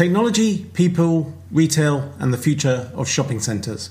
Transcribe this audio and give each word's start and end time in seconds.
Technology, 0.00 0.64
people, 0.72 1.30
retail, 1.50 2.10
and 2.18 2.32
the 2.32 2.38
future 2.38 2.90
of 2.94 3.06
shopping 3.06 3.38
centres. 3.38 3.90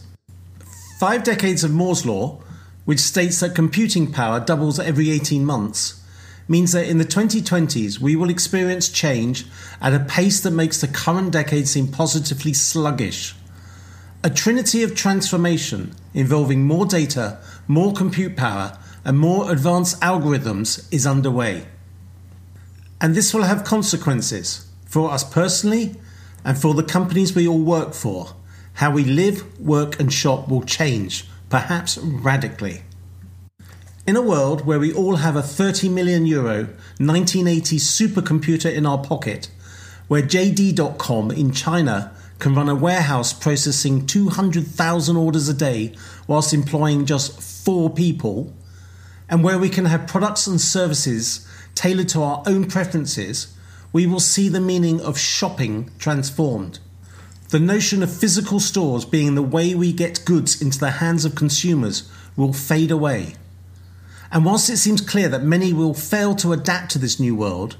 Five 0.99 1.23
decades 1.23 1.63
of 1.63 1.69
Moore's 1.69 2.03
Law, 2.03 2.41
which 2.85 2.97
states 2.97 3.39
that 3.41 3.53
computing 3.53 4.11
power 4.11 4.39
doubles 4.39 4.79
every 4.79 5.11
18 5.11 5.45
months, 5.45 6.03
means 6.47 6.71
that 6.71 6.87
in 6.87 6.97
the 6.97 7.05
2020s 7.05 7.99
we 7.99 8.15
will 8.15 8.31
experience 8.31 8.89
change 8.89 9.45
at 9.79 9.93
a 9.93 9.99
pace 9.99 10.39
that 10.39 10.49
makes 10.49 10.81
the 10.81 10.87
current 10.87 11.31
decade 11.31 11.67
seem 11.67 11.87
positively 11.87 12.53
sluggish. 12.53 13.35
A 14.23 14.31
trinity 14.31 14.81
of 14.81 14.95
transformation 14.95 15.93
involving 16.15 16.65
more 16.65 16.87
data, 16.87 17.37
more 17.67 17.93
compute 17.93 18.35
power, 18.35 18.79
and 19.05 19.19
more 19.19 19.51
advanced 19.51 20.01
algorithms 20.01 20.91
is 20.91 21.05
underway. 21.05 21.67
And 22.99 23.13
this 23.13 23.31
will 23.31 23.43
have 23.43 23.63
consequences 23.63 24.65
for 24.89 25.11
us 25.11 25.23
personally 25.23 25.95
and 26.43 26.57
for 26.57 26.73
the 26.73 26.83
companies 26.83 27.35
we 27.35 27.47
all 27.47 27.61
work 27.61 27.93
for. 27.93 28.35
How 28.73 28.91
we 28.91 29.03
live, 29.03 29.59
work, 29.59 29.99
and 29.99 30.11
shop 30.11 30.49
will 30.49 30.63
change, 30.63 31.25
perhaps 31.49 31.97
radically. 31.97 32.81
In 34.07 34.15
a 34.15 34.21
world 34.21 34.65
where 34.65 34.79
we 34.79 34.91
all 34.91 35.17
have 35.17 35.35
a 35.35 35.43
30 35.43 35.89
million 35.89 36.25
euro 36.25 36.69
1980s 36.97 37.81
supercomputer 37.81 38.73
in 38.73 38.85
our 38.85 38.97
pocket, 38.97 39.51
where 40.07 40.23
JD.com 40.23 41.29
in 41.31 41.51
China 41.51 42.11
can 42.39 42.55
run 42.55 42.69
a 42.69 42.73
warehouse 42.73 43.33
processing 43.33 44.07
200,000 44.07 45.15
orders 45.15 45.49
a 45.49 45.53
day 45.53 45.93
whilst 46.25 46.53
employing 46.53 47.05
just 47.05 47.39
four 47.39 47.89
people, 47.89 48.53
and 49.29 49.43
where 49.43 49.59
we 49.59 49.69
can 49.69 49.85
have 49.85 50.07
products 50.07 50.47
and 50.47 50.59
services 50.59 51.47
tailored 51.75 52.09
to 52.09 52.23
our 52.23 52.41
own 52.47 52.65
preferences, 52.65 53.53
we 53.91 54.05
will 54.05 54.19
see 54.19 54.49
the 54.49 54.61
meaning 54.61 55.01
of 55.01 55.17
shopping 55.17 55.91
transformed. 55.97 56.79
The 57.49 57.59
notion 57.59 58.03
of 58.03 58.15
physical 58.15 58.59
stores 58.59 59.05
being 59.05 59.33
the 59.33 59.41
way 59.41 59.73
we 59.73 59.91
get 59.91 60.23
goods 60.25 60.61
into 60.61 60.77
the 60.77 60.91
hands 60.91 61.25
of 61.25 61.33
consumers 61.33 62.09
will 62.35 62.53
fade 62.53 62.91
away. 62.91 63.35
And 64.31 64.45
whilst 64.45 64.69
it 64.69 64.77
seems 64.77 65.01
clear 65.01 65.27
that 65.29 65.43
many 65.43 65.73
will 65.73 65.95
fail 65.95 66.35
to 66.35 66.53
adapt 66.53 66.91
to 66.91 66.99
this 66.99 67.19
new 67.19 67.35
world, 67.35 67.77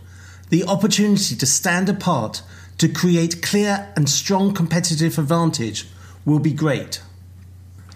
the 0.50 0.64
opportunity 0.64 1.36
to 1.36 1.46
stand 1.46 1.88
apart 1.88 2.42
to 2.80 2.90
create 2.90 3.44
clear 3.44 3.92
and 3.96 4.10
strong 4.10 4.54
competitive 4.54 5.20
advantage 5.20 5.88
will 6.26 6.40
be 6.40 6.54
great. 6.54 7.02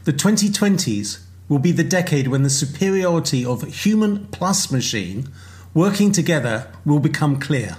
The 0.03 0.13
2020s 0.13 1.23
will 1.49 1.59
be 1.59 1.71
the 1.71 1.83
decade 1.83 2.27
when 2.27 2.43
the 2.43 2.49
superiority 2.49 3.43
of 3.43 3.63
human 3.63 4.27
plus 4.27 4.71
machine 4.71 5.29
working 5.73 6.11
together 6.11 6.67
will 6.85 6.99
become 6.99 7.39
clear. 7.39 7.77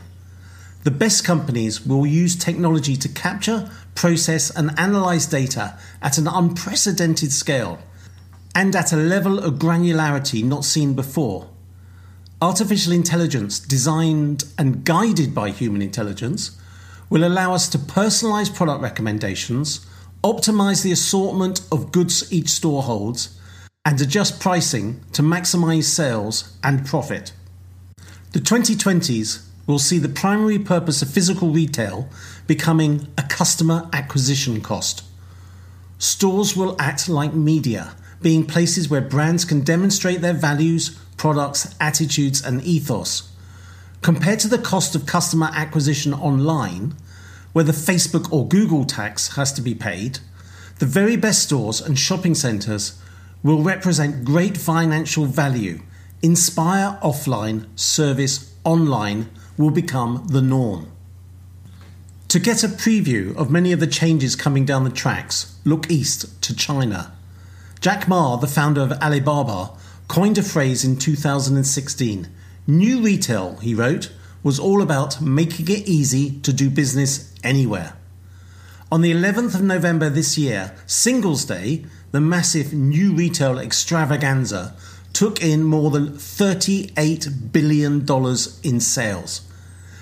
The 0.84 0.90
best 0.90 1.24
companies 1.24 1.86
will 1.86 2.06
use 2.06 2.36
technology 2.36 2.94
to 2.96 3.08
capture, 3.08 3.70
process, 3.94 4.50
and 4.50 4.78
analyze 4.78 5.24
data 5.24 5.78
at 6.02 6.18
an 6.18 6.28
unprecedented 6.28 7.32
scale 7.32 7.78
and 8.54 8.76
at 8.76 8.92
a 8.92 8.96
level 8.96 9.38
of 9.38 9.54
granularity 9.54 10.44
not 10.44 10.62
seen 10.62 10.92
before. 10.92 11.48
Artificial 12.42 12.92
intelligence, 12.92 13.58
designed 13.58 14.44
and 14.58 14.84
guided 14.84 15.34
by 15.34 15.48
human 15.48 15.80
intelligence, 15.80 16.60
will 17.08 17.24
allow 17.24 17.54
us 17.54 17.66
to 17.70 17.78
personalize 17.78 18.54
product 18.54 18.82
recommendations, 18.82 19.86
optimize 20.22 20.82
the 20.82 20.92
assortment 20.92 21.62
of 21.72 21.92
goods 21.92 22.30
each 22.30 22.50
store 22.50 22.82
holds, 22.82 23.40
and 23.86 23.98
adjust 24.02 24.38
pricing 24.38 25.00
to 25.12 25.22
maximize 25.22 25.84
sales 25.84 26.54
and 26.62 26.84
profit. 26.84 27.32
The 28.32 28.40
2020s 28.40 29.46
will 29.66 29.78
see 29.78 29.98
the 29.98 30.08
primary 30.08 30.58
purpose 30.58 31.02
of 31.02 31.10
physical 31.10 31.50
retail 31.50 32.08
becoming 32.46 33.08
a 33.16 33.22
customer 33.22 33.88
acquisition 33.92 34.60
cost. 34.60 35.04
Stores 35.98 36.56
will 36.56 36.76
act 36.78 37.08
like 37.08 37.34
media, 37.34 37.94
being 38.20 38.44
places 38.44 38.88
where 38.88 39.00
brands 39.00 39.44
can 39.44 39.62
demonstrate 39.62 40.20
their 40.20 40.34
values, 40.34 40.98
products, 41.16 41.74
attitudes, 41.80 42.44
and 42.44 42.62
ethos. 42.62 43.30
Compared 44.02 44.38
to 44.40 44.48
the 44.48 44.58
cost 44.58 44.94
of 44.94 45.06
customer 45.06 45.50
acquisition 45.54 46.12
online, 46.12 46.94
where 47.52 47.64
the 47.64 47.72
Facebook 47.72 48.30
or 48.32 48.46
Google 48.46 48.84
tax 48.84 49.36
has 49.36 49.52
to 49.52 49.62
be 49.62 49.74
paid, 49.74 50.18
the 50.78 50.86
very 50.86 51.16
best 51.16 51.44
stores 51.44 51.80
and 51.80 51.98
shopping 51.98 52.34
centres 52.34 53.00
will 53.42 53.62
represent 53.62 54.24
great 54.24 54.56
financial 54.56 55.24
value. 55.24 55.80
Inspire 56.20 56.98
offline, 57.02 57.66
service 57.78 58.54
online 58.64 59.30
will 59.56 59.70
become 59.70 60.26
the 60.28 60.42
norm. 60.42 60.90
To 62.28 62.38
get 62.40 62.64
a 62.64 62.68
preview 62.68 63.36
of 63.36 63.50
many 63.50 63.70
of 63.70 63.80
the 63.80 63.86
changes 63.86 64.34
coming 64.34 64.64
down 64.64 64.84
the 64.84 64.90
tracks, 64.90 65.56
look 65.64 65.90
east 65.90 66.42
to 66.42 66.56
China. 66.56 67.12
Jack 67.80 68.08
Ma, 68.08 68.36
the 68.36 68.46
founder 68.46 68.80
of 68.80 68.92
Alibaba, 68.92 69.70
coined 70.08 70.38
a 70.38 70.42
phrase 70.42 70.84
in 70.84 70.96
2016. 70.96 72.28
New 72.66 73.02
retail, 73.02 73.56
he 73.56 73.74
wrote, 73.74 74.10
was 74.42 74.58
all 74.58 74.82
about 74.82 75.20
making 75.20 75.68
it 75.68 75.86
easy 75.86 76.40
to 76.40 76.52
do 76.52 76.68
business 76.68 77.32
anywhere. 77.44 77.94
On 78.90 79.00
the 79.00 79.12
11th 79.12 79.54
of 79.54 79.62
November 79.62 80.08
this 80.08 80.36
year, 80.36 80.74
Singles 80.86 81.44
Day, 81.44 81.84
the 82.12 82.20
massive 82.20 82.72
new 82.72 83.12
retail 83.12 83.58
extravaganza, 83.58 84.74
took 85.14 85.42
in 85.42 85.62
more 85.62 85.90
than 85.90 86.08
$38 86.10 87.52
billion 87.52 88.06
in 88.62 88.80
sales. 88.80 89.40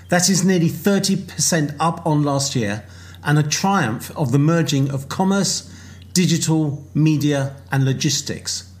That 0.09 0.29
is 0.29 0.43
nearly 0.43 0.69
30% 0.69 1.75
up 1.79 2.05
on 2.05 2.23
last 2.23 2.55
year 2.55 2.83
and 3.23 3.39
a 3.39 3.43
triumph 3.43 4.11
of 4.17 4.31
the 4.31 4.39
merging 4.39 4.91
of 4.91 5.07
commerce, 5.07 5.71
digital, 6.13 6.83
media, 6.93 7.55
and 7.71 7.85
logistics. 7.85 8.71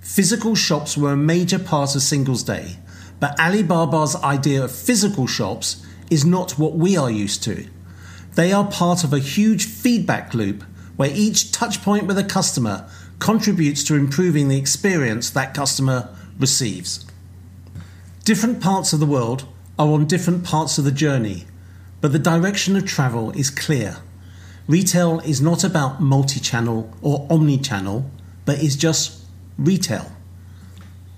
Physical 0.00 0.54
shops 0.54 0.96
were 0.96 1.12
a 1.12 1.16
major 1.16 1.58
part 1.58 1.94
of 1.94 2.02
Singles 2.02 2.42
Day, 2.42 2.76
but 3.18 3.36
Alibaba's 3.38 4.14
idea 4.16 4.62
of 4.62 4.70
physical 4.70 5.26
shops 5.26 5.84
is 6.10 6.24
not 6.24 6.52
what 6.58 6.74
we 6.74 6.96
are 6.96 7.10
used 7.10 7.42
to. 7.44 7.66
They 8.34 8.52
are 8.52 8.70
part 8.70 9.02
of 9.02 9.12
a 9.12 9.18
huge 9.18 9.64
feedback 9.64 10.34
loop 10.34 10.62
where 10.96 11.10
each 11.12 11.46
touchpoint 11.46 12.06
with 12.06 12.18
a 12.18 12.24
customer 12.24 12.88
contributes 13.18 13.82
to 13.84 13.94
improving 13.94 14.48
the 14.48 14.58
experience 14.58 15.30
that 15.30 15.54
customer 15.54 16.14
receives. 16.38 17.06
Different 18.24 18.60
parts 18.60 18.92
of 18.92 19.00
the 19.00 19.06
world 19.06 19.46
are 19.78 19.88
on 19.88 20.06
different 20.06 20.44
parts 20.44 20.78
of 20.78 20.84
the 20.84 20.92
journey, 20.92 21.44
but 22.00 22.12
the 22.12 22.18
direction 22.18 22.76
of 22.76 22.84
travel 22.84 23.30
is 23.32 23.50
clear. 23.50 23.98
Retail 24.66 25.20
is 25.20 25.40
not 25.40 25.62
about 25.62 26.00
multi 26.00 26.40
channel 26.40 26.92
or 27.02 27.26
omni 27.30 27.58
channel, 27.58 28.10
but 28.44 28.58
is 28.58 28.76
just 28.76 29.24
retail. 29.58 30.10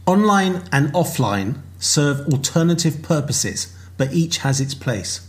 Online 0.07 0.63
and 0.73 0.93
offline 0.93 1.61
serve 1.79 2.27
alternative 2.29 3.03
purposes, 3.03 3.75
but 3.97 4.13
each 4.13 4.39
has 4.39 4.61
its 4.61 4.75
place. 4.75 5.27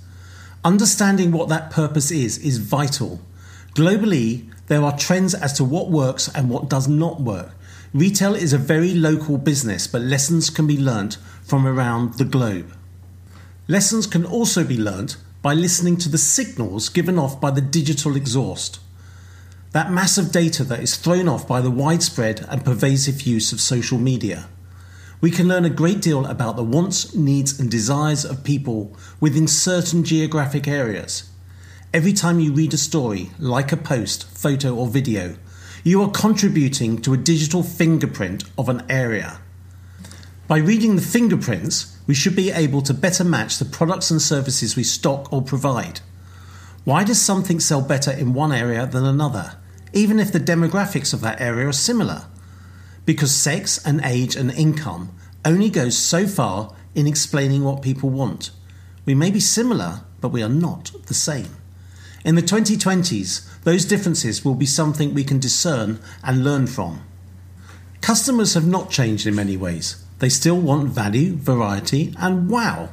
Understanding 0.63 1.31
what 1.31 1.49
that 1.49 1.71
purpose 1.71 2.11
is 2.11 2.37
is 2.37 2.57
vital. 2.57 3.21
Globally, 3.75 4.51
there 4.67 4.83
are 4.83 4.97
trends 4.97 5.33
as 5.33 5.53
to 5.53 5.63
what 5.63 5.89
works 5.89 6.27
and 6.33 6.49
what 6.49 6.69
does 6.69 6.87
not 6.87 7.21
work. 7.21 7.51
Retail 7.93 8.35
is 8.35 8.53
a 8.53 8.57
very 8.57 8.93
local 8.93 9.37
business, 9.37 9.87
but 9.87 10.01
lessons 10.01 10.49
can 10.49 10.67
be 10.67 10.77
learnt 10.77 11.17
from 11.43 11.65
around 11.65 12.15
the 12.15 12.25
globe. 12.25 12.71
Lessons 13.67 14.05
can 14.05 14.25
also 14.25 14.63
be 14.63 14.77
learnt 14.77 15.17
by 15.41 15.53
listening 15.53 15.97
to 15.97 16.09
the 16.09 16.17
signals 16.17 16.89
given 16.89 17.17
off 17.17 17.39
by 17.39 17.51
the 17.51 17.61
digital 17.61 18.15
exhaust. 18.15 18.79
That 19.71 19.91
mass 19.91 20.17
of 20.17 20.31
data 20.31 20.63
that 20.63 20.79
is 20.79 20.95
thrown 20.95 21.27
off 21.27 21.47
by 21.47 21.61
the 21.61 21.71
widespread 21.71 22.45
and 22.49 22.65
pervasive 22.65 23.21
use 23.21 23.51
of 23.51 23.61
social 23.61 23.99
media. 23.99 24.49
We 25.21 25.31
can 25.31 25.47
learn 25.47 25.65
a 25.65 25.69
great 25.69 26.01
deal 26.01 26.25
about 26.25 26.55
the 26.55 26.63
wants, 26.63 27.13
needs, 27.13 27.59
and 27.59 27.69
desires 27.69 28.25
of 28.25 28.43
people 28.43 28.95
within 29.19 29.47
certain 29.47 30.03
geographic 30.03 30.67
areas. 30.67 31.29
Every 31.91 32.13
time 32.13 32.39
you 32.39 32.53
read 32.53 32.75
a 32.75 32.77
story, 32.77 33.31
like 33.39 33.71
a 33.71 33.77
post, 33.77 34.29
photo, 34.29 34.75
or 34.75 34.85
video, 34.85 35.37
you 35.83 36.03
are 36.03 36.11
contributing 36.11 37.01
to 37.01 37.15
a 37.15 37.17
digital 37.17 37.63
fingerprint 37.63 38.43
of 38.59 38.69
an 38.69 38.83
area. 38.87 39.41
By 40.47 40.59
reading 40.59 40.95
the 40.95 41.01
fingerprints, 41.01 41.97
we 42.05 42.13
should 42.13 42.35
be 42.35 42.51
able 42.51 42.83
to 42.83 42.93
better 42.93 43.23
match 43.23 43.57
the 43.57 43.65
products 43.65 44.11
and 44.11 44.21
services 44.21 44.75
we 44.75 44.83
stock 44.83 45.33
or 45.33 45.41
provide. 45.41 46.01
Why 46.83 47.03
does 47.03 47.19
something 47.19 47.59
sell 47.59 47.81
better 47.81 48.11
in 48.11 48.35
one 48.35 48.51
area 48.51 48.85
than 48.85 49.03
another, 49.03 49.57
even 49.91 50.19
if 50.19 50.31
the 50.31 50.39
demographics 50.39 51.11
of 51.11 51.21
that 51.21 51.41
area 51.41 51.67
are 51.67 51.73
similar? 51.73 52.27
Because 53.05 53.33
sex 53.33 53.83
and 53.83 53.99
age 54.03 54.35
and 54.35 54.51
income 54.51 55.09
only 55.43 55.71
goes 55.71 55.97
so 55.97 56.27
far 56.27 56.71
in 56.93 57.07
explaining 57.07 57.63
what 57.63 57.81
people 57.81 58.11
want. 58.11 58.51
We 59.05 59.15
may 59.15 59.31
be 59.31 59.39
similar, 59.39 60.01
but 60.21 60.29
we 60.29 60.43
are 60.43 60.49
not 60.49 60.91
the 61.07 61.15
same. 61.15 61.55
In 62.25 62.35
the 62.35 62.41
2020s, 62.41 63.63
those 63.63 63.85
differences 63.85 64.43
will 64.43 64.55
be 64.55 64.65
something 64.65 65.13
we 65.13 65.23
can 65.23 65.39
discern 65.39 65.99
and 66.23 66.43
learn 66.43 66.67
from. 66.67 67.01
Customers 68.01 68.53
have 68.53 68.67
not 68.67 68.89
changed 68.89 69.25
in 69.25 69.35
many 69.35 69.55
ways. 69.55 70.03
They 70.19 70.29
still 70.29 70.59
want 70.59 70.89
value, 70.89 71.35
variety, 71.35 72.13
and 72.17 72.49
wow. 72.49 72.89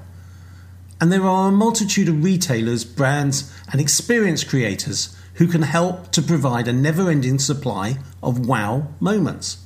And 1.00 1.12
there 1.12 1.24
are 1.24 1.48
a 1.48 1.52
multitude 1.52 2.08
of 2.08 2.22
retailers, 2.22 2.84
brands, 2.84 3.52
and 3.70 3.80
experience 3.80 4.44
creators 4.44 5.16
who 5.34 5.46
can 5.46 5.62
help 5.62 6.12
to 6.12 6.22
provide 6.22 6.68
a 6.68 6.72
never 6.72 7.10
ending 7.10 7.38
supply 7.38 7.98
of 8.22 8.46
wow 8.46 8.88
moments. 9.00 9.58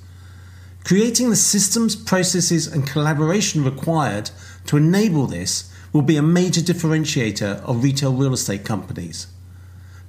Creating 0.84 1.30
the 1.30 1.36
systems, 1.36 1.94
processes, 1.94 2.66
and 2.66 2.86
collaboration 2.86 3.62
required 3.62 4.30
to 4.66 4.76
enable 4.76 5.26
this 5.26 5.72
will 5.92 6.02
be 6.02 6.16
a 6.16 6.22
major 6.22 6.60
differentiator 6.60 7.62
of 7.62 7.84
retail 7.84 8.12
real 8.12 8.32
estate 8.32 8.64
companies. 8.64 9.26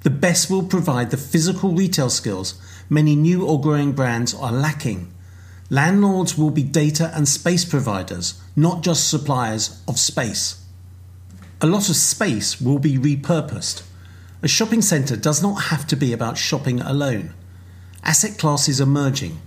The 0.02 0.10
best 0.10 0.50
will 0.50 0.64
provide 0.64 1.10
the 1.10 1.16
physical 1.16 1.72
retail 1.72 2.10
skills 2.10 2.60
many 2.90 3.16
new 3.16 3.46
or 3.46 3.60
growing 3.60 3.92
brands 3.92 4.34
are 4.34 4.52
lacking. 4.52 5.12
Landlords 5.70 6.36
will 6.36 6.50
be 6.50 6.62
data 6.62 7.10
and 7.14 7.26
space 7.26 7.64
providers, 7.64 8.40
not 8.54 8.82
just 8.82 9.08
suppliers 9.08 9.80
of 9.88 9.98
space. 9.98 10.62
A 11.60 11.66
lot 11.66 11.88
of 11.88 11.96
space 11.96 12.60
will 12.60 12.78
be 12.78 12.98
repurposed. 12.98 13.82
A 14.42 14.48
shopping 14.48 14.82
centre 14.82 15.16
does 15.16 15.42
not 15.42 15.70
have 15.70 15.86
to 15.86 15.96
be 15.96 16.12
about 16.12 16.36
shopping 16.36 16.80
alone. 16.80 17.32
Asset 18.02 18.36
classes 18.36 18.80
are 18.80 18.86
merging. 18.86 19.40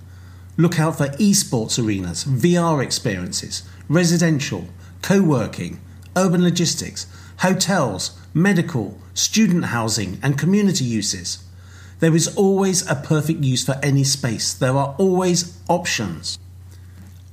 Look 0.57 0.79
out 0.79 0.97
for 0.97 1.09
esports 1.09 1.77
arenas, 1.77 2.23
VR 2.23 2.81
experiences, 2.81 3.63
residential, 3.89 4.69
co 5.01 5.21
working, 5.21 5.81
urban 6.15 6.41
logistics, 6.41 7.05
hotels, 7.39 8.19
medical, 8.33 8.97
student 9.13 9.65
housing, 9.65 10.19
and 10.21 10.37
community 10.37 10.85
uses. 10.85 11.43
There 11.99 12.15
is 12.15 12.35
always 12.35 12.87
a 12.89 12.95
perfect 12.95 13.43
use 13.43 13.63
for 13.65 13.79
any 13.81 14.03
space. 14.03 14.53
There 14.53 14.75
are 14.75 14.95
always 14.97 15.57
options. 15.69 16.37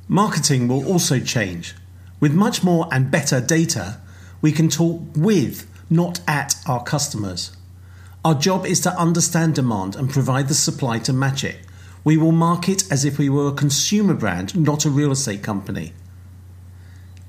Marketing 0.08 0.68
will 0.68 0.86
also 0.86 1.18
change. 1.18 1.74
With 2.20 2.34
much 2.34 2.62
more 2.62 2.88
and 2.92 3.10
better 3.10 3.40
data, 3.40 4.00
we 4.40 4.52
can 4.52 4.68
talk 4.68 5.00
with, 5.16 5.66
not 5.90 6.20
at, 6.28 6.54
our 6.66 6.82
customers. 6.82 7.56
Our 8.24 8.34
job 8.34 8.64
is 8.66 8.80
to 8.80 8.96
understand 8.96 9.56
demand 9.56 9.96
and 9.96 10.08
provide 10.08 10.46
the 10.46 10.54
supply 10.54 11.00
to 11.00 11.12
match 11.12 11.42
it. 11.42 11.56
We 12.04 12.16
will 12.16 12.32
market 12.32 12.90
as 12.90 13.04
if 13.04 13.18
we 13.18 13.28
were 13.28 13.48
a 13.48 13.52
consumer 13.52 14.14
brand, 14.14 14.56
not 14.56 14.84
a 14.84 14.90
real 14.90 15.10
estate 15.10 15.42
company. 15.42 15.92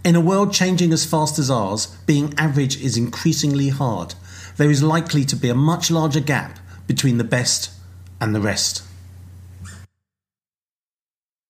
In 0.04 0.18
a 0.18 0.22
world 0.22 0.52
changing 0.52 0.92
as 0.92 1.06
fast 1.06 1.40
as 1.40 1.50
ours, 1.50 1.88
being 2.06 2.34
average 2.38 2.76
is 2.82 2.98
increasingly 2.98 3.70
hard. 3.70 4.16
There 4.58 4.70
is 4.70 4.84
likely 4.84 5.24
to 5.24 5.36
be 5.38 5.48
a 5.48 5.56
much 5.56 5.90
larger 5.90 6.20
gap 6.20 6.60
between 6.88 7.20
the 7.20 7.24
best 7.24 7.72
and 8.20 8.36
the 8.36 8.42
rest. 8.42 8.84